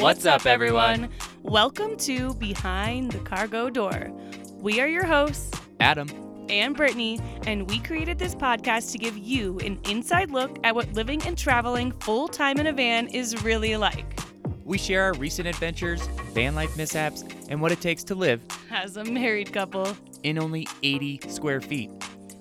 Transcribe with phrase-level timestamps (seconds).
[0.00, 1.10] What's up, everyone?
[1.42, 4.10] Welcome to Behind the Cargo Door.
[4.56, 6.08] We are your hosts, Adam.
[6.48, 10.90] and Brittany, and we created this podcast to give you an inside look at what
[10.94, 14.18] living and traveling full time in a van is really like
[14.64, 16.00] We share our recent adventures,
[16.32, 18.40] van life mishaps, and what it takes to live
[18.70, 19.94] as a married couple.
[20.22, 21.90] in only 80 square feet.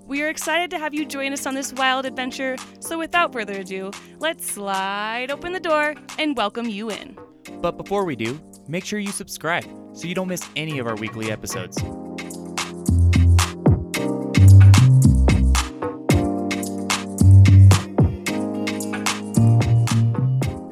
[0.07, 2.55] We are excited to have you join us on this wild adventure.
[2.79, 7.17] So, without further ado, let's slide open the door and welcome you in.
[7.61, 10.95] But before we do, make sure you subscribe so you don't miss any of our
[10.95, 11.77] weekly episodes.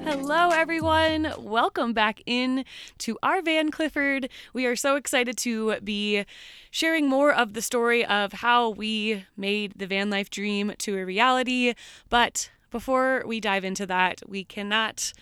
[0.04, 1.34] Hello, everyone.
[1.40, 2.64] Welcome back in
[3.00, 4.30] to our Van Clifford.
[4.54, 6.26] We are so excited to be
[6.70, 11.06] sharing more of the story of how we made the van life dream to a
[11.06, 11.74] reality.
[12.10, 15.14] But before we dive into that, we cannot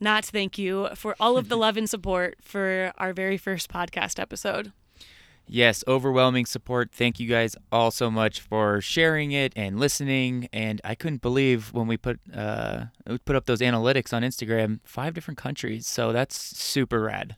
[0.00, 4.18] not thank you for all of the love and support for our very first podcast
[4.18, 4.72] episode.
[5.46, 6.90] Yes, overwhelming support.
[6.90, 10.48] Thank you guys all so much for sharing it and listening.
[10.52, 14.80] And I couldn't believe when we put uh, we put up those analytics on Instagram,
[14.84, 15.86] five different countries.
[15.86, 17.36] So that's super rad.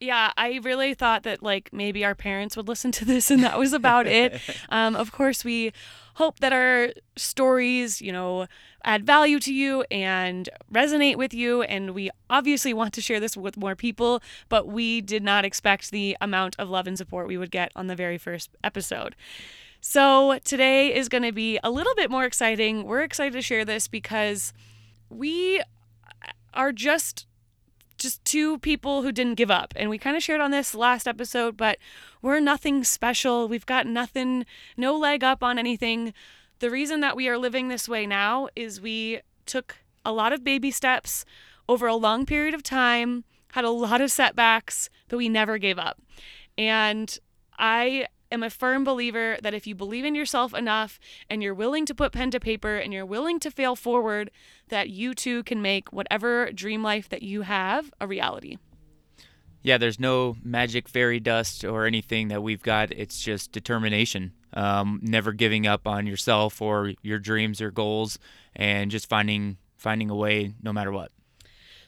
[0.00, 3.58] Yeah, I really thought that like maybe our parents would listen to this and that
[3.58, 4.40] was about it.
[4.68, 5.72] Um, of course, we
[6.16, 8.46] hope that our stories, you know,
[8.84, 11.62] add value to you and resonate with you.
[11.62, 15.90] And we obviously want to share this with more people, but we did not expect
[15.90, 19.14] the amount of love and support we would get on the very first episode.
[19.82, 22.84] So today is going to be a little bit more exciting.
[22.84, 24.54] We're excited to share this because
[25.10, 25.62] we
[26.54, 27.25] are just
[28.06, 29.74] just two people who didn't give up.
[29.74, 31.78] And we kind of shared on this last episode, but
[32.22, 33.48] we're nothing special.
[33.48, 36.14] We've got nothing, no leg up on anything.
[36.60, 40.44] The reason that we are living this way now is we took a lot of
[40.44, 41.24] baby steps
[41.68, 45.78] over a long period of time, had a lot of setbacks, but we never gave
[45.78, 46.00] up.
[46.56, 47.18] And
[47.58, 50.98] I am a firm believer that if you believe in yourself enough
[51.30, 54.30] and you're willing to put pen to paper and you're willing to fail forward,
[54.68, 58.58] that you too can make whatever dream life that you have a reality.
[59.62, 62.92] Yeah, there's no magic fairy dust or anything that we've got.
[62.92, 68.18] It's just determination, um, never giving up on yourself or your dreams or goals,
[68.54, 71.10] and just finding finding a way no matter what.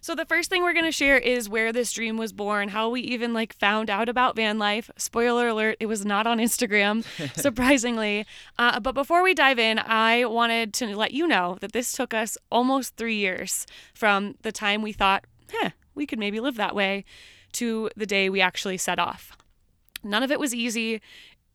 [0.00, 2.88] So the first thing we're going to share is where this dream was born, how
[2.90, 4.90] we even like found out about van life.
[4.96, 7.04] Spoiler alert, it was not on Instagram,
[7.36, 8.26] surprisingly.
[8.58, 12.14] Uh, but before we dive in, I wanted to let you know that this took
[12.14, 16.74] us almost 3 years from the time we thought, "Huh, we could maybe live that
[16.74, 17.04] way."
[17.52, 19.36] to the day we actually set off.
[20.02, 21.00] None of it was easy.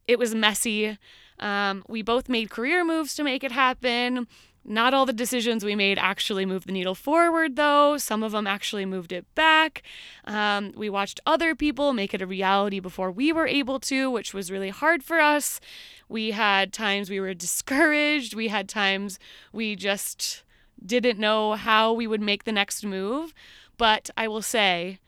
[0.07, 0.97] It was messy.
[1.39, 4.27] Um, we both made career moves to make it happen.
[4.65, 7.97] Not all the decisions we made actually moved the needle forward, though.
[7.97, 9.83] Some of them actually moved it back.
[10.23, 14.33] Um, we watched other people make it a reality before we were able to, which
[14.33, 15.59] was really hard for us.
[16.07, 18.35] We had times we were discouraged.
[18.35, 19.19] We had times
[19.51, 20.43] we just
[20.85, 23.33] didn't know how we would make the next move.
[23.77, 24.99] But I will say,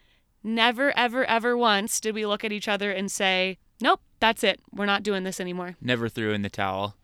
[0.43, 4.59] never, ever, ever once did we look at each other and say, nope, that's it.
[4.73, 5.75] We're not doing this anymore.
[5.79, 6.95] Never threw in the towel.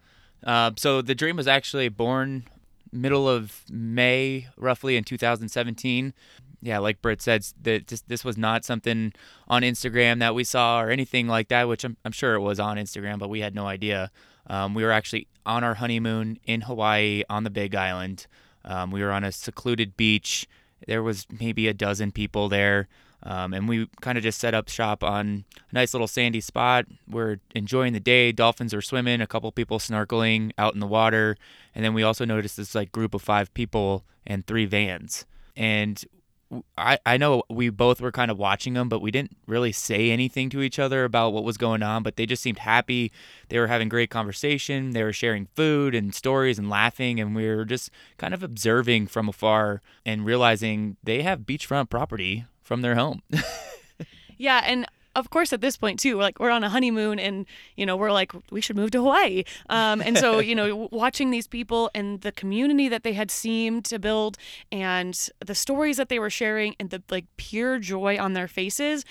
[0.44, 2.44] Uh, so the dream was actually born
[2.92, 6.14] middle of May, roughly in 2017.
[6.62, 9.14] Yeah, like Britt said, that this, this was not something
[9.48, 12.60] on Instagram that we saw or anything like that, which I'm, I'm sure it was
[12.60, 14.12] on Instagram, but we had no idea.
[14.48, 18.28] Um, we were actually on our honeymoon in Hawaii on the Big Island.
[18.64, 20.48] Um, we were on a secluded beach.
[20.88, 22.88] There was maybe a dozen people there.
[23.24, 26.86] Um, and we kind of just set up shop on a nice little sandy spot.
[27.08, 28.32] We're enjoying the day.
[28.32, 31.38] Dolphins are swimming, a couple people snorkeling out in the water.
[31.76, 35.26] And then we also noticed this like group of five people and three vans.
[35.56, 36.04] And
[36.78, 40.12] I, I know we both were kind of watching them, but we didn't really say
[40.12, 42.04] anything to each other about what was going on.
[42.04, 43.12] But they just seemed happy.
[43.50, 44.92] They were having great conversation.
[44.92, 47.20] They were sharing food and stories and laughing.
[47.20, 52.46] And we were just kind of observing from afar and realizing they have beachfront property
[52.72, 53.22] from their home.
[54.38, 57.46] yeah, and of course at this point too like we're on a honeymoon and
[57.76, 61.32] you know we're like we should move to hawaii um, and so you know watching
[61.32, 64.38] these people and the community that they had seemed to build
[64.72, 69.04] and the stories that they were sharing and the like pure joy on their faces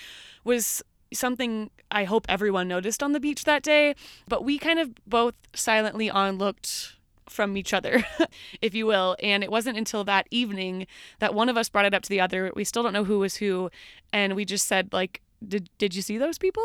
[0.43, 0.83] was
[1.13, 3.95] something i hope everyone noticed on the beach that day
[4.27, 6.97] but we kind of both silently on looked
[7.31, 8.05] from each other,
[8.61, 9.17] if you will.
[9.23, 10.87] And it wasn't until that evening
[11.21, 12.53] that one of us brought it up to the other.
[12.55, 13.71] We still don't know who was who.
[14.13, 16.65] And we just said, like, did, did you see those people?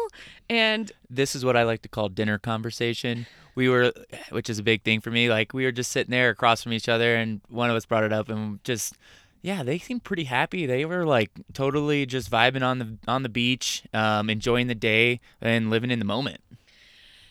[0.50, 3.26] And this is what I like to call dinner conversation.
[3.56, 3.94] We were,
[4.32, 5.30] which is a big thing for me.
[5.30, 8.04] Like we were just sitting there across from each other, and one of us brought
[8.04, 8.96] it up, and just
[9.42, 10.66] Yeah, they seemed pretty happy.
[10.66, 15.22] They were like totally just vibing on the on the beach, um, enjoying the day
[15.40, 16.42] and living in the moment.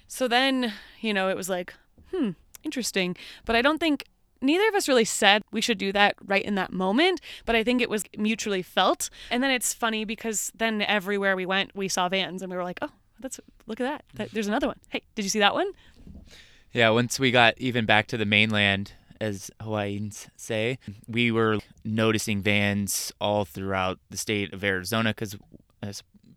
[0.06, 1.74] So then, you know, it was like,
[2.10, 2.30] hmm,
[2.64, 3.16] interesting.
[3.44, 4.04] But I don't think
[4.40, 7.64] neither of us really said we should do that right in that moment, but I
[7.64, 9.10] think it was mutually felt.
[9.30, 12.64] And then it's funny because then everywhere we went, we saw vans and we were
[12.64, 12.90] like, oh,
[13.20, 14.04] that's look at that.
[14.14, 14.78] that there's another one.
[14.88, 15.70] Hey, did you see that one?
[16.72, 22.42] Yeah, once we got even back to the mainland, as Hawaiians say, we were noticing
[22.42, 25.36] vans all throughout the state of Arizona because,
[25.82, 25.92] uh,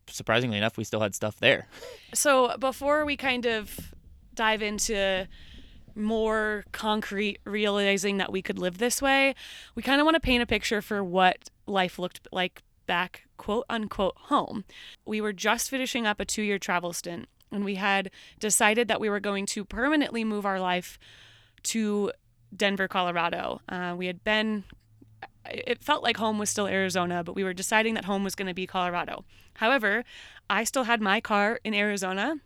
[0.08, 1.68] surprisingly enough, we still had stuff there.
[2.14, 3.94] So before we kind of
[4.36, 5.28] dive into
[5.98, 9.36] more concrete realizing that we could live this way,
[9.76, 13.66] we kind of want to paint a picture for what life looked like back, quote
[13.70, 14.64] unquote, home.
[15.06, 19.00] We were just finishing up a two year travel stint and we had decided that
[19.00, 21.00] we were going to permanently move our life
[21.64, 22.12] to
[22.56, 23.62] Denver, Colorado.
[23.68, 24.64] Uh, we had been,
[25.50, 28.48] it felt like home was still Arizona, but we were deciding that home was going
[28.48, 29.24] to be Colorado.
[29.56, 30.04] However,
[30.50, 32.38] I still had my car in Arizona.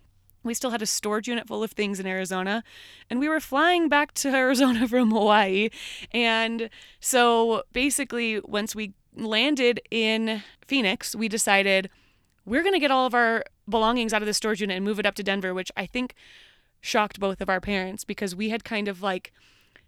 [0.44, 2.64] We still had a storage unit full of things in Arizona,
[3.10, 5.70] and we were flying back to Arizona from Hawaii.
[6.12, 11.90] And so basically, once we landed in Phoenix, we decided
[12.46, 15.00] we're going to get all of our belongings out of the storage unit and move
[15.00, 16.16] it up to Denver, which I think
[16.80, 19.32] shocked both of our parents because we had kind of like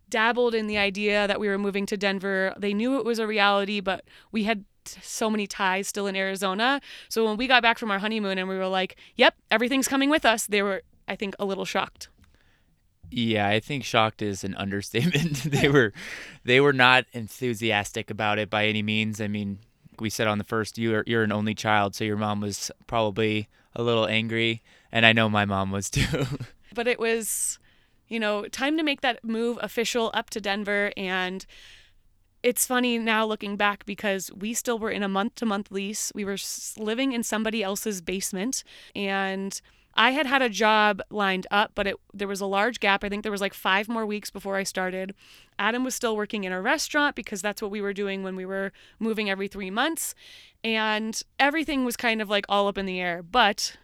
[0.09, 2.53] dabbled in the idea that we were moving to Denver.
[2.57, 6.81] They knew it was a reality, but we had so many ties still in Arizona.
[7.09, 10.09] So when we got back from our honeymoon and we were like, "Yep, everything's coming
[10.09, 12.09] with us," they were, I think, a little shocked.
[13.09, 15.43] Yeah, I think shocked is an understatement.
[15.45, 15.93] they were,
[16.43, 19.21] they were not enthusiastic about it by any means.
[19.21, 19.59] I mean,
[19.99, 23.49] we said on the first, you're you're an only child, so your mom was probably
[23.75, 26.25] a little angry, and I know my mom was too.
[26.73, 27.59] but it was,
[28.07, 31.45] you know, time to make that move official up to Denver and
[32.43, 36.11] it's funny now looking back because we still were in a month to month lease.
[36.13, 36.37] We were
[36.77, 38.63] living in somebody else's basement
[38.95, 39.59] and
[39.95, 43.03] I had had a job lined up, but it there was a large gap.
[43.03, 45.13] I think there was like 5 more weeks before I started.
[45.59, 48.45] Adam was still working in a restaurant because that's what we were doing when we
[48.45, 50.15] were moving every 3 months,
[50.63, 53.21] and everything was kind of like all up in the air.
[53.21, 53.77] But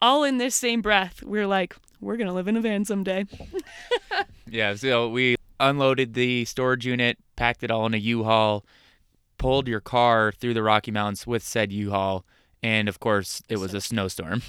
[0.00, 2.86] all in this same breath, we we're like, we're going to live in a van
[2.86, 3.26] someday.
[4.48, 8.66] yeah, so we unloaded the storage unit, packed it all in a U-Haul,
[9.38, 12.26] pulled your car through the Rocky Mountains with said U-Haul,
[12.62, 14.42] and of course, it was a snowstorm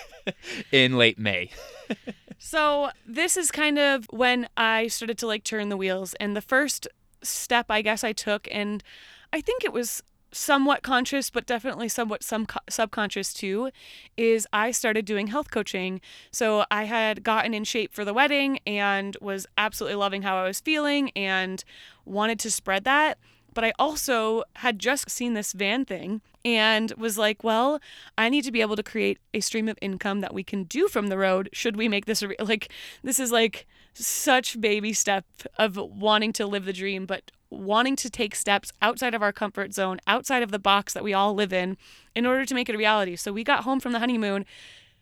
[0.72, 1.48] in late May.
[2.38, 6.42] so, this is kind of when I started to like turn the wheels and the
[6.42, 6.86] first
[7.22, 8.84] step I guess I took and
[9.32, 10.02] I think it was
[10.32, 13.70] somewhat conscious, but definitely somewhat some subconscious too,
[14.16, 16.00] is I started doing health coaching.
[16.30, 20.46] So I had gotten in shape for the wedding and was absolutely loving how I
[20.46, 21.64] was feeling and
[22.04, 23.18] wanted to spread that.
[23.54, 27.80] But I also had just seen this van thing and was like, well,
[28.16, 30.86] I need to be able to create a stream of income that we can do
[30.86, 31.48] from the road.
[31.52, 32.36] Should we make this a re-?
[32.40, 32.70] like?
[33.02, 35.24] This is like such baby step
[35.56, 39.72] of wanting to live the dream, but wanting to take steps outside of our comfort
[39.72, 41.76] zone, outside of the box that we all live in,
[42.14, 43.16] in order to make it a reality.
[43.16, 44.44] So we got home from the honeymoon.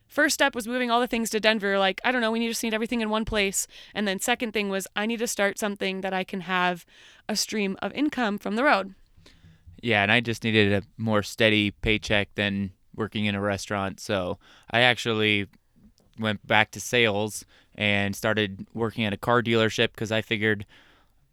[0.07, 1.79] First step was moving all the things to Denver.
[1.79, 3.67] Like, I don't know, we need to see everything in one place.
[3.95, 6.87] And then, second thing was, I need to start something that I can have
[7.29, 8.95] a stream of income from the road.
[9.83, 13.99] Yeah, and I just needed a more steady paycheck than working in a restaurant.
[14.01, 14.39] So
[14.71, 15.49] I actually
[16.19, 17.45] went back to sales
[17.75, 20.65] and started working at a car dealership because I figured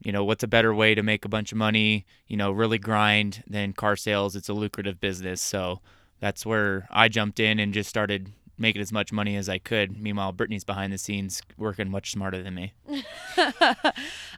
[0.04, 2.78] you know, what's a better way to make a bunch of money, you know, really
[2.78, 4.36] grind than car sales?
[4.36, 5.42] It's a lucrative business.
[5.42, 5.80] So
[6.20, 9.98] that's where I jumped in and just started making as much money as I could.
[9.98, 12.74] Meanwhile, Brittany's behind the scenes working much smarter than me.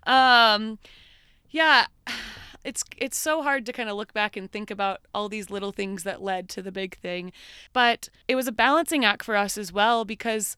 [0.07, 0.79] um,
[1.49, 1.85] yeah,
[2.63, 5.71] it's it's so hard to kind of look back and think about all these little
[5.71, 7.31] things that led to the big thing,
[7.73, 10.57] but it was a balancing act for us as well because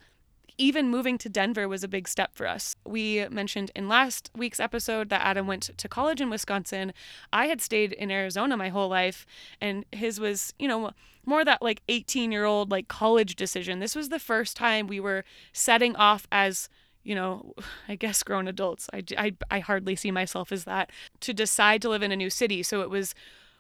[0.58, 2.76] even moving to Denver was a big step for us.
[2.86, 6.94] We mentioned in last week's episode that Adam went to college in Wisconsin.
[7.32, 9.26] I had stayed in Arizona my whole life,
[9.62, 10.92] and his was, you know,
[11.26, 13.80] more that like 18 year old like college decision.
[13.80, 15.24] This was the first time we were
[15.54, 16.70] setting off as
[17.04, 17.54] you know,
[17.88, 18.90] I guess grown adults.
[18.92, 22.30] I, I, I hardly see myself as that to decide to live in a new
[22.30, 22.62] city.
[22.64, 23.16] So it was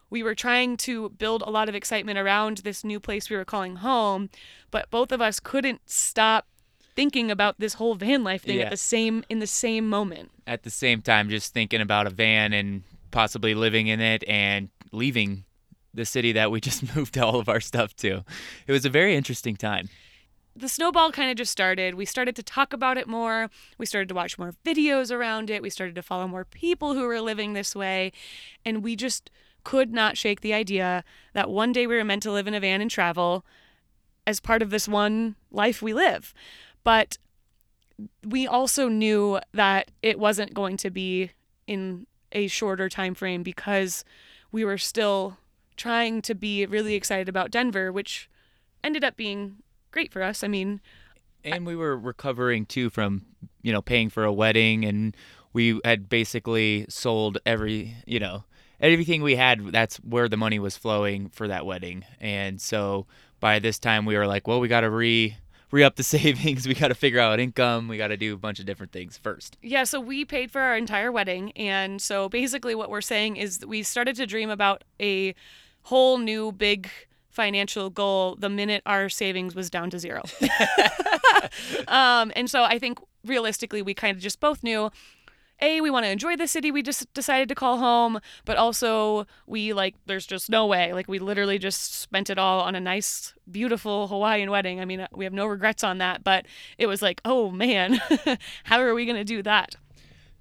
[0.09, 3.45] we were trying to build a lot of excitement around this new place we were
[3.45, 4.29] calling home,
[4.69, 6.45] but both of us couldn't stop
[6.97, 8.65] thinking about this whole van life thing yeah.
[8.65, 10.31] at the same in the same moment.
[10.47, 14.69] At the same time, just thinking about a van and possibly living in it and
[14.91, 15.45] leaving
[15.93, 18.25] the city that we just moved all of our stuff to.
[18.65, 19.89] It was a very interesting time.
[20.55, 21.93] the snowball kind of just started.
[21.93, 23.51] We started to talk about it more.
[23.77, 25.61] We started to watch more videos around it.
[25.61, 28.11] We started to follow more people who were living this way.
[28.65, 29.29] And we just
[29.63, 32.59] could not shake the idea that one day we were meant to live in a
[32.59, 33.45] van and travel
[34.25, 36.33] as part of this one life we live.
[36.87, 37.17] But
[38.25, 41.31] we also knew that it wasn't going to be
[41.67, 44.05] in a shorter time frame because
[44.53, 45.37] we were still
[45.75, 48.29] trying to be really excited about Denver, which
[48.85, 49.57] ended up being
[49.91, 50.45] great for us.
[50.45, 50.79] I mean,
[51.43, 53.25] and we were recovering too from
[53.61, 55.13] you know paying for a wedding, and
[55.51, 58.45] we had basically sold every you know
[58.79, 59.73] everything we had.
[59.73, 63.07] That's where the money was flowing for that wedding, and so
[63.41, 65.35] by this time we were like, well, we got to re
[65.71, 66.67] re up the savings.
[66.67, 67.87] We got to figure out income.
[67.87, 69.57] We got to do a bunch of different things first.
[69.61, 71.51] Yeah, so we paid for our entire wedding.
[71.53, 75.35] And so basically, what we're saying is we started to dream about a
[75.83, 76.89] whole new big
[77.29, 80.23] financial goal the minute our savings was down to zero.
[81.87, 84.91] um, and so I think realistically, we kind of just both knew
[85.61, 89.25] a we want to enjoy the city we just decided to call home but also
[89.45, 90.93] we like there's just no way.
[90.93, 94.79] Like we literally just spent it all on a nice beautiful hawaiian wedding.
[94.79, 96.45] I mean we have no regrets on that but
[96.77, 97.99] it was like oh man
[98.63, 99.75] how are we going to do that?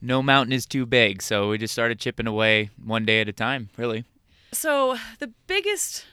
[0.01, 3.33] No mountain is too big so we just started chipping away one day at a
[3.33, 4.05] time really.
[4.53, 6.05] So the biggest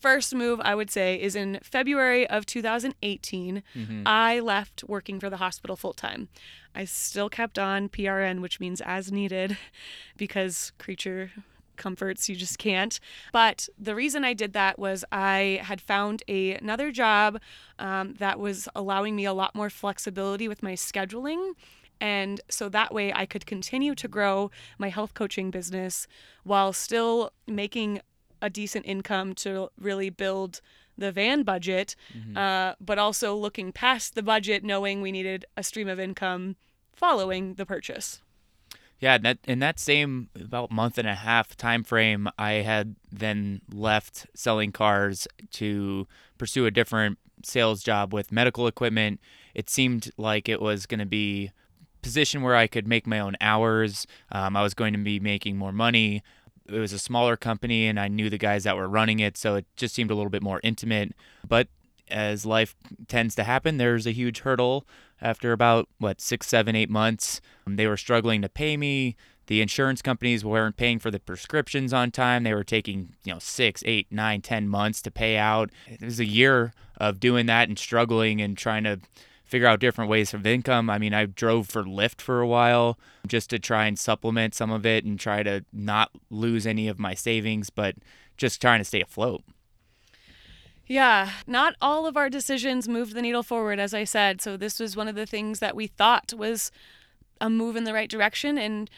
[0.00, 3.62] first move I would say is in February of 2018.
[3.76, 4.02] Mm-hmm.
[4.06, 6.28] I left working for the hospital full time.
[6.74, 9.56] I still kept on PRN, which means as needed,
[10.16, 11.30] because creature
[11.76, 13.00] comforts you just can't.
[13.32, 17.40] But the reason I did that was I had found a, another job
[17.78, 21.54] um, that was allowing me a lot more flexibility with my scheduling.
[22.00, 26.06] And so that way I could continue to grow my health coaching business
[26.44, 28.00] while still making
[28.42, 30.60] a decent income to really build
[30.96, 32.36] the van budget, mm-hmm.
[32.36, 36.56] uh, but also looking past the budget, knowing we needed a stream of income
[36.94, 38.20] following the purchase.
[39.00, 43.62] Yeah, that in that same about month and a half time frame, I had then
[43.72, 46.06] left selling cars to
[46.36, 49.18] pursue a different sales job with medical equipment.
[49.54, 51.50] It seemed like it was going to be
[52.02, 54.06] position where I could make my own hours.
[54.30, 56.22] Um, I was going to be making more money
[56.72, 59.56] it was a smaller company and I knew the guys that were running it, so
[59.56, 61.12] it just seemed a little bit more intimate.
[61.46, 61.68] But
[62.10, 62.74] as life
[63.08, 64.86] tends to happen, there's a huge hurdle
[65.20, 67.40] after about what six, seven, eight months.
[67.66, 69.16] Um, they were struggling to pay me.
[69.46, 72.44] The insurance companies weren't paying for the prescriptions on time.
[72.44, 75.70] They were taking, you know, six, eight, nine, ten months to pay out.
[75.88, 79.00] It was a year of doing that and struggling and trying to
[79.50, 80.88] figure out different ways of income.
[80.88, 84.70] I mean, I drove for Lyft for a while just to try and supplement some
[84.70, 87.96] of it and try to not lose any of my savings, but
[88.36, 89.42] just trying to stay afloat.
[90.86, 94.40] Yeah, not all of our decisions moved the needle forward, as I said.
[94.40, 96.72] So, this was one of the things that we thought was
[97.40, 98.58] a move in the right direction.
[98.58, 98.90] And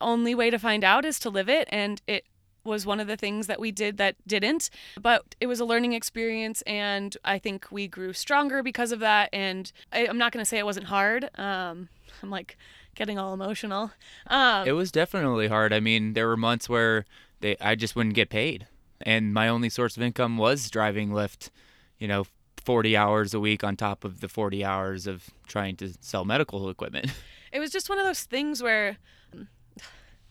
[0.00, 1.68] only way to find out is to live it.
[1.70, 2.24] And it
[2.64, 4.70] was one of the things that we did that didn't.
[5.00, 9.30] But it was a learning experience, and I think we grew stronger because of that.
[9.32, 11.30] And I, am not going to say it wasn't hard.
[11.38, 11.88] Um,
[12.22, 12.56] I'm like
[12.94, 13.92] getting all emotional.
[14.26, 15.72] Um, it was definitely hard.
[15.72, 17.04] I mean, there were months where
[17.40, 18.66] they I just wouldn't get paid,
[19.00, 21.50] and my only source of income was driving Lyft.
[21.98, 22.26] You know,
[22.64, 26.68] 40 hours a week on top of the 40 hours of trying to sell medical
[26.68, 27.12] equipment.
[27.52, 28.96] It was just one of those things where,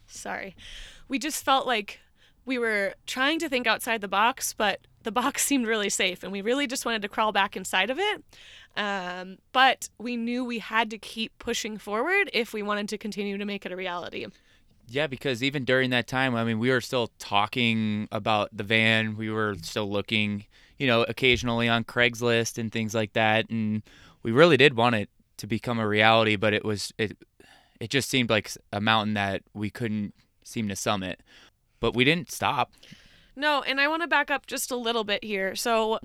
[0.07, 0.55] sorry,
[1.07, 1.99] we just felt like
[2.45, 6.31] we were trying to think outside the box, but the box seemed really safe and
[6.31, 8.23] we really just wanted to crawl back inside of it.
[8.77, 13.37] Um, but we knew we had to keep pushing forward if we wanted to continue
[13.37, 14.27] to make it a reality.
[14.87, 19.15] Yeah, because even during that time, I mean, we were still talking about the van.
[19.15, 20.45] We were still looking,
[20.77, 23.49] you know, occasionally on Craigslist and things like that.
[23.49, 23.83] And
[24.23, 27.17] we really did want it to become a reality, but it was, it,
[27.79, 31.21] it just seemed like a mountain that we couldn't seem to summit
[31.81, 32.71] but we didn't stop.
[33.35, 35.55] No, and I want to back up just a little bit here.
[35.55, 35.99] So,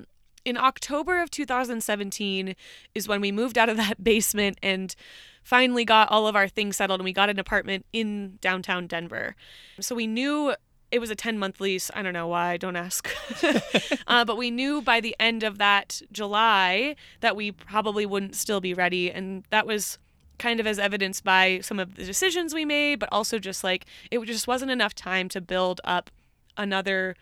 [0.44, 2.54] in October of 2017
[2.94, 4.96] is when we moved out of that basement and
[5.42, 9.36] finally got all of our things settled and we got an apartment in downtown Denver.
[9.80, 10.54] So we knew
[10.90, 11.90] it was a 10 month lease.
[11.94, 13.08] I don't know why, don't ask.
[14.06, 18.60] uh, but we knew by the end of that July that we probably wouldn't still
[18.60, 19.10] be ready.
[19.10, 19.98] And that was
[20.38, 23.86] kind of as evidenced by some of the decisions we made, but also just like
[24.10, 26.10] it just wasn't enough time to build up
[26.56, 27.16] another,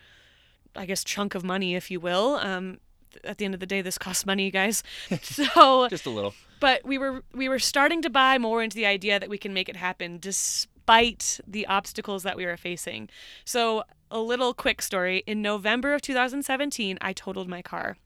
[0.75, 2.35] I guess, chunk of money, if you will.
[2.35, 2.79] Um,
[3.23, 4.83] at the end of the day, this costs money, guys.
[5.21, 6.33] So just a little.
[6.59, 9.53] But we were we were starting to buy more into the idea that we can
[9.53, 13.09] make it happen, despite the obstacles that we were facing.
[13.43, 17.97] So a little quick story: in November of 2017, I totaled my car.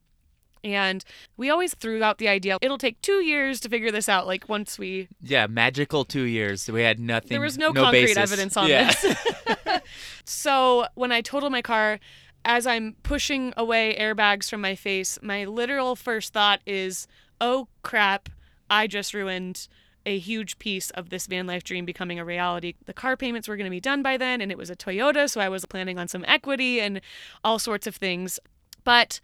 [0.63, 1.04] And
[1.38, 4.28] we always threw out the idea it'll take two years to figure this out.
[4.28, 6.70] Like once we Yeah, magical two years.
[6.70, 7.30] We had nothing.
[7.30, 8.18] there was no, concrete basis.
[8.18, 8.92] evidence on yeah.
[8.94, 9.82] this.
[10.25, 12.00] so when I totaled my car,
[12.46, 17.08] as I'm pushing away airbags from my face, my literal first thought is,
[17.42, 18.30] "Oh crap!
[18.70, 19.68] I just ruined."
[20.06, 22.74] A huge piece of this van life dream becoming a reality.
[22.86, 25.30] The car payments were going to be done by then, and it was a Toyota,
[25.30, 27.01] so I was planning on some equity and
[27.44, 28.39] all sorts of things.
[28.86, 29.20] But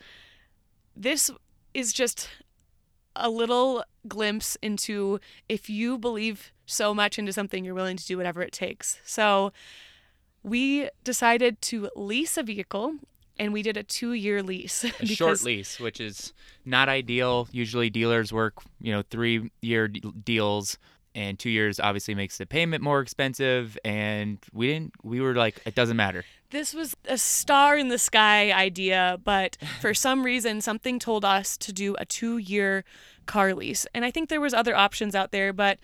[0.96, 1.30] this
[1.74, 2.30] is just
[3.16, 8.18] a little glimpse into if you believe so much into something, you're willing to do
[8.18, 9.00] whatever it takes.
[9.06, 9.54] So
[10.44, 12.96] we decided to lease a vehicle
[13.38, 14.84] and we did a two year lease.
[14.84, 16.34] a short lease, which is
[16.66, 17.48] not ideal.
[17.52, 20.78] Usually dealers work, you know, three year d- deals
[21.16, 25.62] and two years obviously makes the payment more expensive and we didn't we were like
[25.66, 30.62] it doesn't matter This was a star in the sky idea, but for some reason
[30.62, 32.84] something told us to do a 2-year
[33.25, 33.88] car lease.
[33.94, 35.80] And I think there was other options out there, but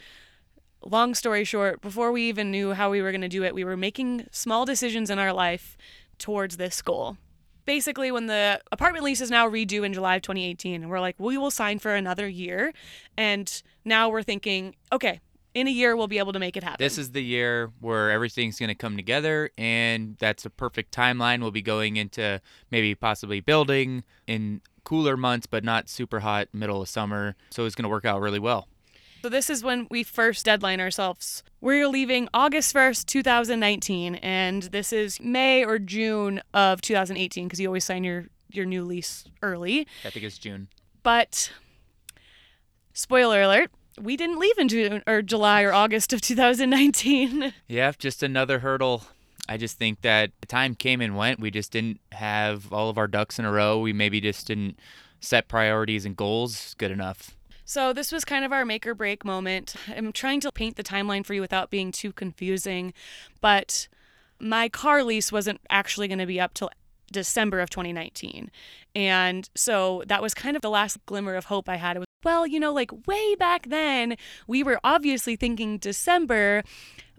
[0.84, 3.64] long story short, before we even knew how we were going to do it, we
[3.64, 5.78] were making small decisions in our life
[6.18, 7.18] towards this goal.
[7.66, 11.16] Basically, when the apartment lease is now redue in July of 2018, and we're like,
[11.20, 12.74] we will sign for another year.
[13.16, 15.20] And now we're thinking, okay,
[15.54, 16.78] in a year, we'll be able to make it happen.
[16.84, 21.42] this is the year where everything's going to come together and that's a perfect timeline
[21.42, 22.40] we'll be going into
[22.72, 27.76] maybe possibly building in cooler months but not super hot middle of summer so it's
[27.76, 28.68] going to work out really well
[29.22, 31.44] So this is when we first deadline ourselves.
[31.60, 37.68] We're leaving August 1st, 2019, and this is May or June of 2018 because you
[37.68, 39.88] always sign your your new lease early.
[40.04, 40.68] i think it's june
[41.04, 41.52] But
[42.94, 47.54] spoiler alert, we didn't leave in June or July or August of 2019.
[47.68, 49.04] Yeah, just another hurdle.
[49.48, 51.40] I just think that the time came and went.
[51.40, 53.80] We just didn't have all of our ducks in a row.
[53.80, 54.78] We maybe just didn't
[55.20, 57.36] set priorities and goals good enough.
[57.64, 59.76] So this was kind of our make or break moment.
[59.88, 62.94] I'm trying to paint the timeline for you without being too confusing,
[63.40, 63.88] but
[64.40, 66.70] my car lease wasn't actually going to be up till
[67.12, 68.52] December of 2019.
[68.96, 72.04] And so that was kind of the last glimmer of hope I had.
[72.24, 74.16] Well, you know, like way back then,
[74.48, 76.64] we were obviously thinking December,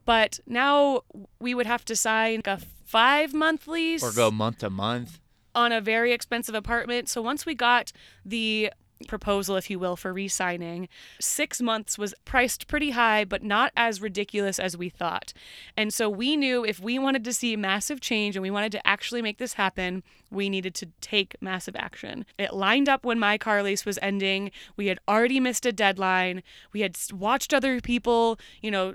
[0.04, 1.02] but now
[1.40, 5.18] we would have to sign a five month lease Or go month to month.
[5.54, 7.08] on a very expensive apartment.
[7.08, 7.92] So once we got
[8.24, 8.70] the
[9.08, 10.88] proposal, if you will, for re signing,
[11.20, 15.32] six months was priced pretty high, but not as ridiculous as we thought.
[15.76, 18.86] And so we knew if we wanted to see massive change and we wanted to
[18.86, 22.24] actually make this happen, we needed to take massive action.
[22.38, 24.50] It lined up when my car lease was ending.
[24.76, 26.42] We had already missed a deadline.
[26.72, 28.94] We had watched other people, you know,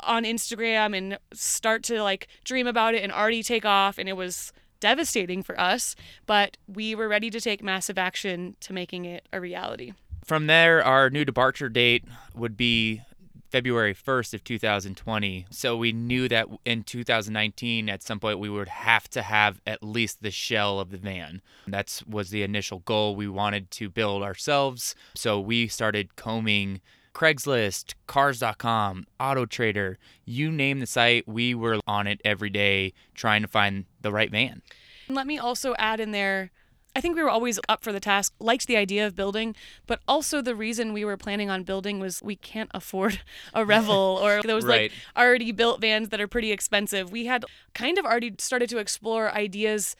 [0.00, 4.12] on Instagram and start to like dream about it and already take off and it
[4.16, 9.28] was devastating for us, but we were ready to take massive action to making it
[9.32, 9.92] a reality.
[10.24, 13.02] From there, our new departure date would be
[13.50, 15.46] February 1st of 2020.
[15.50, 19.82] So we knew that in 2019 at some point we would have to have at
[19.82, 21.40] least the shell of the van.
[21.66, 24.94] That was the initial goal we wanted to build ourselves.
[25.14, 26.80] So we started combing
[27.16, 33.40] Craigslist, cars.com, Auto Trader, you name the site, we were on it every day trying
[33.40, 34.60] to find the right van.
[35.08, 36.50] Let me also add in there
[36.94, 39.54] I think we were always up for the task, liked the idea of building,
[39.86, 43.20] but also the reason we were planning on building was we can't afford
[43.52, 44.90] a Revel or those Right.
[44.90, 47.12] like already built vans that are pretty expensive.
[47.12, 49.94] We had kind of already started to explore ideas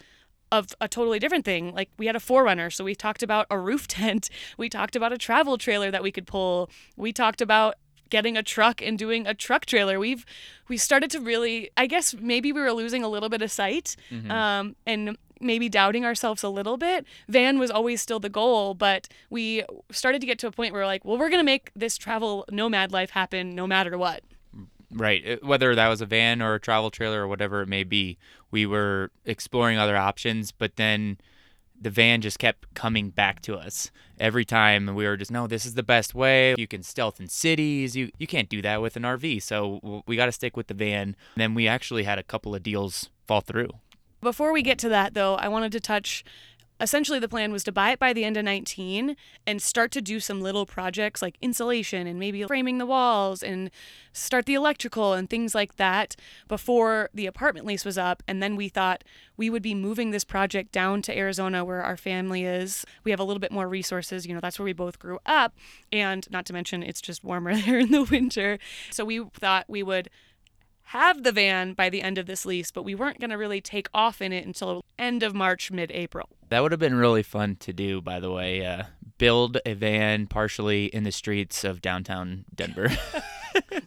[0.53, 1.75] of a totally different thing.
[1.75, 4.31] Like we had a 4Runner, so we talked about a roof tent.
[4.57, 6.71] We talked about a travel trailer that we could pull.
[6.97, 7.77] We talked about
[8.09, 9.99] getting a truck and doing a truck trailer.
[9.99, 10.25] We've
[10.69, 13.97] we started to really I guess maybe we were losing a little bit of sight.
[14.31, 17.05] Um and maybe doubting ourselves a little bit.
[17.29, 20.83] Van was always still the goal, but we started to get to a point where
[20.83, 24.23] we're like, well, we're going to make this travel nomad life happen no matter what.
[24.97, 25.43] Right.
[25.45, 28.19] Whether that was a van or a travel trailer or whatever it may be,
[28.51, 31.19] we were exploring other options, but then
[31.81, 35.67] the van just kept coming back to us every time we were just no this
[35.67, 38.97] is the best way you can stealth in cities you you can't do that with
[38.97, 42.19] an rv so we got to stick with the van and then we actually had
[42.19, 43.69] a couple of deals fall through
[44.23, 46.25] Before we get to that, though, I wanted to touch.
[46.81, 50.03] Essentially, the plan was to buy it by the end of 19 and start to
[50.03, 53.71] do some little projects like insulation and maybe framing the walls and
[54.13, 56.17] start the electrical and things like that
[56.49, 58.23] before the apartment lease was up.
[58.29, 59.05] And then we thought
[59.37, 62.85] we would be moving this project down to Arizona where our family is.
[63.05, 64.27] We have a little bit more resources.
[64.27, 65.55] You know, that's where we both grew up.
[65.93, 68.59] And not to mention, it's just warmer there in the winter.
[68.91, 70.11] So we thought we would
[70.91, 73.61] have the van by the end of this lease, but we weren't going to really
[73.61, 76.29] take off in it until end of March, mid April.
[76.49, 78.65] That would have been really fun to do, by the way.
[78.65, 78.85] Uh,
[79.19, 82.91] build a van partially in the streets of downtown Denver.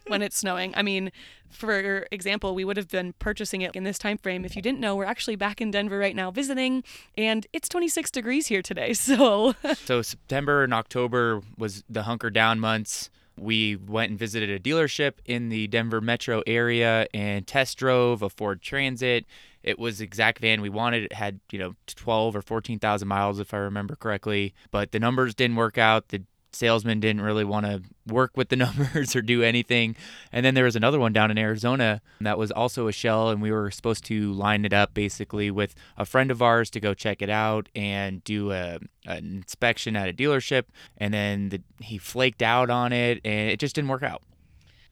[0.06, 0.74] when it's snowing.
[0.76, 1.12] I mean,
[1.48, 4.44] for example, we would have been purchasing it in this time frame.
[4.44, 6.84] If you didn't know, we're actually back in Denver right now visiting,
[7.16, 8.94] and it's 26 degrees here today.
[9.10, 13.10] So, so September and October was the hunker down months.
[13.38, 18.28] We went and visited a dealership in the Denver metro area and test drove a
[18.28, 19.26] Ford Transit.
[19.62, 21.04] It was the exact van we wanted.
[21.04, 25.34] It had, you know, 12 or 14,000 miles if I remember correctly, but the numbers
[25.34, 26.08] didn't work out.
[26.08, 29.96] The salesman didn't really want to work with the numbers or do anything.
[30.32, 33.40] And then there was another one down in Arizona that was also a shell, and
[33.40, 36.94] we were supposed to line it up basically with a friend of ours to go
[36.94, 40.64] check it out and do a, an inspection at a dealership.
[40.96, 44.22] And then the, he flaked out on it, and it just didn't work out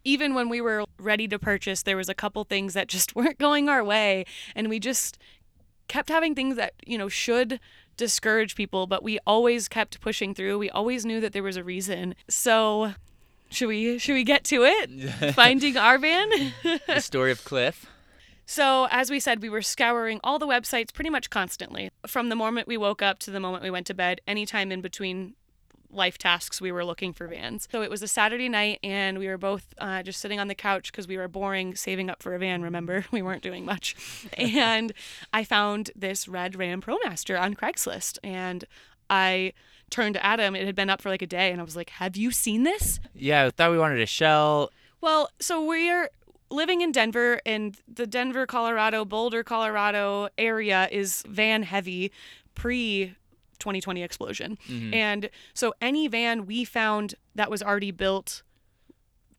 [0.05, 3.39] even when we were ready to purchase, there was a couple things that just weren't
[3.39, 5.19] going our way, and we just
[5.89, 7.59] kept having things that you know should
[7.99, 10.59] discourage people, but we always kept pushing through.
[10.59, 12.15] We always knew that there was a reason.
[12.29, 12.95] So,
[13.51, 15.35] should we should we get to it?
[15.35, 16.31] Finding our van.
[16.87, 17.85] the story of Cliff.
[18.47, 21.91] So, as we said, we were scouring all the websites pretty much constantly.
[22.07, 24.81] From the moment we woke up to the moment we went to bed, anytime in
[24.81, 25.35] between
[25.91, 27.69] life tasks we were looking for vans.
[27.71, 30.55] So it was a Saturday night and we were both uh, just sitting on the
[30.55, 33.05] couch because we were boring saving up for a van, remember?
[33.19, 33.97] We weren't doing much.
[34.39, 34.93] and
[35.33, 38.65] I found this red Ram ProMaster on Craigslist and
[39.11, 39.55] I
[39.91, 40.55] turned to Adam.
[40.55, 42.63] It had been up for like a day and I was like, Have you seen
[42.63, 43.01] this?
[43.15, 44.71] Yeah, I thought we wanted a shell.
[45.01, 46.11] Well, so we're
[46.51, 52.13] living in Denver and the Denver, Colorado, Boulder, Colorado area is van heavy
[52.55, 53.15] pre
[53.59, 54.59] 2020 explosion.
[54.69, 54.95] Mm-hmm.
[54.95, 58.43] And so any van we found that was already built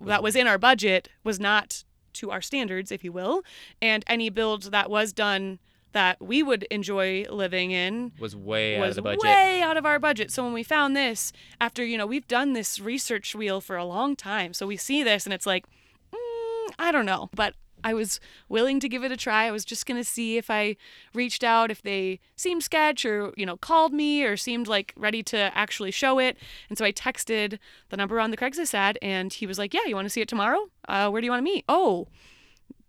[0.05, 3.43] that was in our budget was not to our standards, if you will.
[3.81, 5.59] And any build that was done
[5.91, 9.23] that we would enjoy living in was way was out of the budget.
[9.23, 10.31] Way out of our budget.
[10.31, 13.85] So when we found this, after you know we've done this research wheel for a
[13.85, 15.65] long time, so we see this and it's like,
[16.13, 19.45] mm, I don't know, but I was willing to give it a try.
[19.45, 20.75] I was just going to see if I
[21.13, 25.23] reached out, if they seemed sketch or, you know, called me or seemed like ready
[25.23, 26.37] to actually show it.
[26.69, 29.81] And so I texted the number on the Craigslist ad and he was like, Yeah,
[29.85, 30.69] you want to see it tomorrow?
[30.87, 31.65] Uh, where do you want to meet?
[31.67, 32.07] Oh,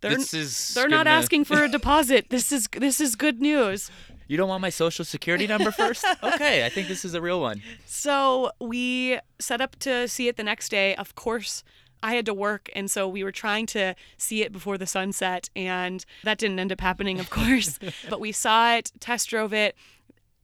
[0.01, 0.17] they're,
[0.73, 2.29] they're not asking for a deposit.
[2.29, 3.91] This is this is good news.
[4.27, 6.05] You don't want my social security number first?
[6.23, 7.61] okay, I think this is a real one.
[7.85, 10.95] So we set up to see it the next day.
[10.95, 11.63] Of course,
[12.03, 15.49] I had to work, and so we were trying to see it before the sunset,
[15.55, 17.79] and that didn't end up happening, of course.
[18.09, 19.75] but we saw it, test drove it.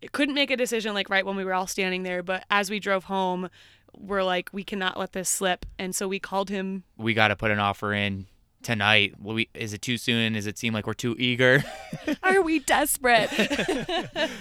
[0.01, 0.11] it.
[0.11, 2.79] Couldn't make a decision like right when we were all standing there, but as we
[2.79, 3.49] drove home,
[3.97, 6.83] we're like, we cannot let this slip, and so we called him.
[6.97, 8.27] We got to put an offer in
[8.61, 9.15] tonight.
[9.21, 10.33] We, is it too soon?
[10.33, 11.63] Does it seem like we're too eager?
[12.23, 13.29] Are we desperate?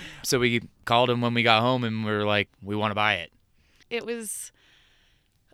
[0.22, 2.94] so we called him when we got home, and we are like, we want to
[2.94, 3.32] buy it.
[3.88, 4.52] It was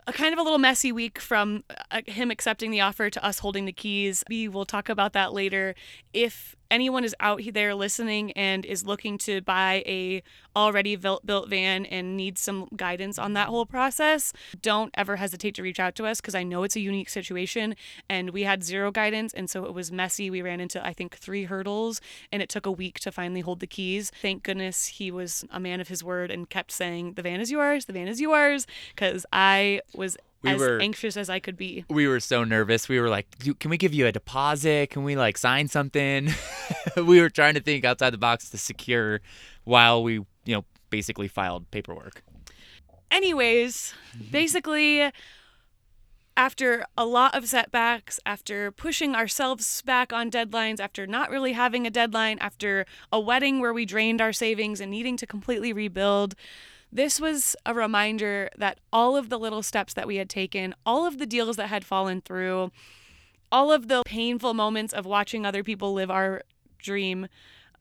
[0.06, 3.38] a kind of a little messy week from uh, him accepting the offer to us
[3.38, 4.24] holding the keys.
[4.28, 5.74] We will talk about that later.
[6.12, 10.22] If anyone is out there listening and is looking to buy a
[10.56, 15.62] already built van and needs some guidance on that whole process, don't ever hesitate to
[15.62, 17.76] reach out to us because I know it's a unique situation
[18.08, 20.30] and we had zero guidance and so it was messy.
[20.30, 22.00] We ran into I think 3 hurdles
[22.32, 24.10] and it took a week to finally hold the keys.
[24.20, 27.50] Thank goodness he was a man of his word and kept saying the van is
[27.50, 31.56] yours, the van is yours cuz I was we as were, anxious as I could
[31.56, 31.84] be.
[31.88, 32.88] We were so nervous.
[32.88, 33.26] We were like,
[33.60, 34.90] "Can we give you a deposit?
[34.90, 36.28] Can we like sign something?"
[36.96, 39.20] we were trying to think outside the box to secure
[39.64, 42.22] while we, you know, basically filed paperwork.
[43.10, 43.94] Anyways,
[44.30, 45.12] basically
[46.36, 51.86] after a lot of setbacks, after pushing ourselves back on deadlines, after not really having
[51.86, 56.34] a deadline, after a wedding where we drained our savings and needing to completely rebuild,
[56.92, 61.06] this was a reminder that all of the little steps that we had taken, all
[61.06, 62.70] of the deals that had fallen through,
[63.50, 66.42] all of the painful moments of watching other people live our
[66.78, 67.28] dream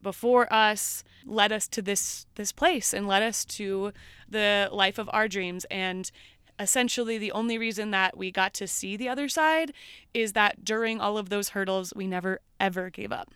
[0.02, 3.91] before us led us to this this place and led us to
[4.28, 5.65] the life of our dreams.
[5.69, 6.10] And
[6.60, 9.74] essentially the only reason that we got to see the other side
[10.13, 13.32] is that during all of those hurdles we never ever gave up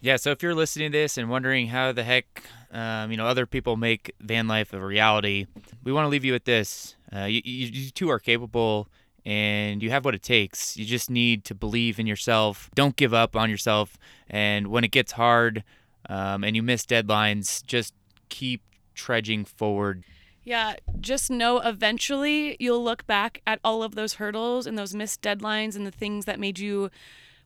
[0.00, 3.26] yeah, so if you're listening to this and wondering how the heck, um, you know,
[3.26, 5.46] other people make van life a reality,
[5.84, 8.88] we want to leave you with this: uh, you, you, you two are capable,
[9.24, 10.76] and you have what it takes.
[10.76, 12.70] You just need to believe in yourself.
[12.74, 13.98] Don't give up on yourself.
[14.30, 15.64] And when it gets hard,
[16.08, 17.92] um, and you miss deadlines, just
[18.28, 18.62] keep
[18.94, 20.04] trudging forward.
[20.44, 25.20] Yeah, just know eventually you'll look back at all of those hurdles and those missed
[25.20, 26.88] deadlines and the things that made you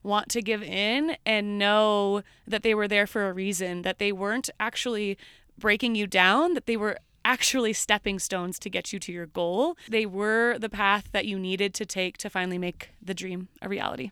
[0.03, 4.13] want to give in and know that they were there for a reason, that they
[4.13, 5.19] weren't actually
[5.59, 9.77] breaking you down, that they were actually stepping stones to get you to your goal.
[9.89, 13.69] They were the path that you needed to take to finally make the dream a
[13.69, 14.11] reality.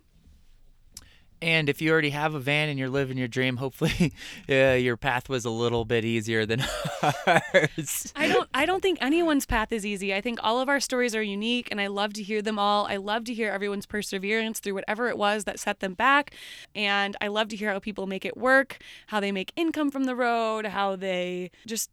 [1.41, 4.13] And if you already have a van and you're living your dream, hopefully
[4.49, 6.65] your path was a little bit easier than
[7.03, 8.13] ours.
[8.17, 10.15] I don't I don't think anyone's path is easy.
[10.15, 12.87] I think all of our stories are unique and I love to hear them all.
[12.87, 16.35] I love to hear everyone's perseverance through whatever it was that set them back.
[16.75, 20.05] And I love to hear how people make it work, how they make income from
[20.05, 21.91] the road, how they just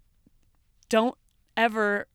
[0.90, 1.18] don't
[1.58, 2.08] ever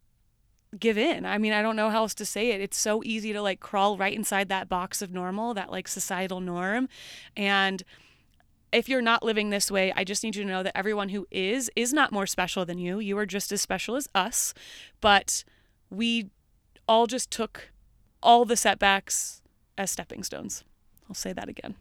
[0.78, 1.26] give in.
[1.26, 2.60] I mean, I don't know how else to say it.
[2.60, 6.40] It's so easy to like crawl right inside that box of normal, that like societal
[6.40, 6.88] norm.
[7.36, 7.82] And
[8.72, 11.26] if you're not living this way, I just need you to know that everyone who
[11.30, 13.00] is is not more special than you.
[13.00, 14.54] You are just as special as us.
[15.00, 15.44] But
[15.90, 16.30] we
[16.86, 17.70] all just took
[18.22, 19.42] all the setbacks
[19.76, 20.62] as stepping stones.
[21.08, 21.74] I'll say that again.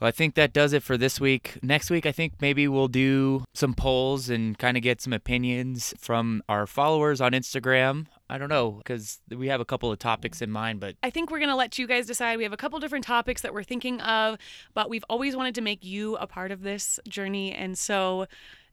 [0.00, 1.58] Well, I think that does it for this week.
[1.62, 5.92] Next week, I think maybe we'll do some polls and kind of get some opinions
[5.98, 8.06] from our followers on Instagram.
[8.30, 11.30] I don't know, because we have a couple of topics in mind, but I think
[11.30, 12.38] we're going to let you guys decide.
[12.38, 14.38] We have a couple different topics that we're thinking of,
[14.72, 17.52] but we've always wanted to make you a part of this journey.
[17.52, 18.26] And so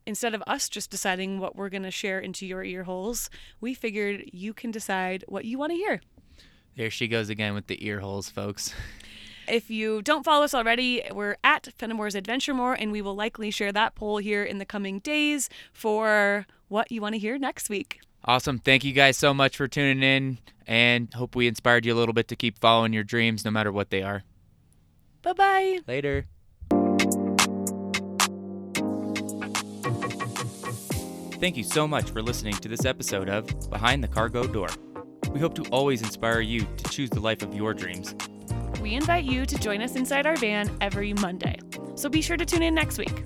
[0.05, 3.73] instead of us just deciding what we're going to share into your ear holes, we
[3.73, 5.99] figured you can decide what you want to hear.
[6.77, 8.73] There she goes again with the ear holes, folks.
[9.47, 13.49] If you don't follow us already, we're at Fenimore's Adventure More, and we will likely
[13.49, 17.69] share that poll here in the coming days for what you want to hear next
[17.69, 18.01] week.
[18.25, 18.59] Awesome.
[18.59, 22.13] Thank you guys so much for tuning in, and hope we inspired you a little
[22.13, 24.23] bit to keep following your dreams no matter what they are.
[25.21, 25.79] Bye bye.
[25.87, 26.25] Later.
[31.39, 34.69] Thank you so much for listening to this episode of Behind the Cargo Door.
[35.31, 38.13] We hope to always inspire you to choose the life of your dreams
[38.81, 41.57] we invite you to join us inside our van every Monday.
[41.95, 43.23] So be sure to tune in next week.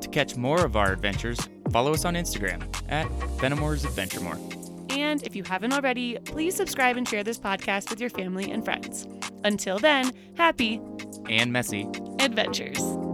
[0.00, 1.38] To catch more of our adventures,
[1.70, 3.06] follow us on Instagram at
[3.38, 4.38] Fenimore's Adventure More.
[4.90, 8.64] And if you haven't already, please subscribe and share this podcast with your family and
[8.64, 9.06] friends.
[9.44, 10.80] Until then, happy
[11.28, 13.05] and messy adventures.